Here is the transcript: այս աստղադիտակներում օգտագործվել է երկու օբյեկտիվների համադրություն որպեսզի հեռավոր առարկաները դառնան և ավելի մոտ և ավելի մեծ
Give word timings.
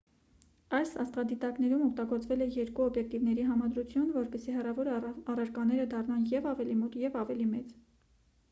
այս 0.75 0.93
աստղադիտակներում 1.01 1.83
օգտագործվել 1.87 2.45
է 2.45 2.47
երկու 2.55 2.83
օբյեկտիվների 2.87 3.45
համադրություն 3.49 4.07
որպեսզի 4.15 4.57
հեռավոր 4.57 4.89
առարկաները 5.03 5.87
դառնան 5.95 6.25
և 6.35 6.49
ավելի 6.55 6.79
մոտ 6.81 6.97
և 7.05 7.21
ավելի 7.25 7.47
մեծ 7.53 7.79